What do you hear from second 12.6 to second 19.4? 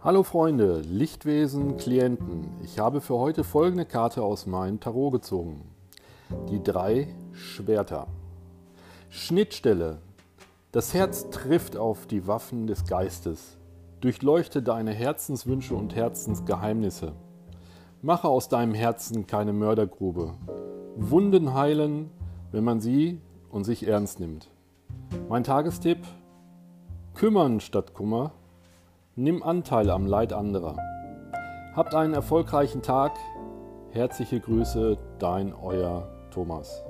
des Geistes. Durchleuchte deine Herzenswünsche und Herzensgeheimnisse. Mache aus deinem Herzen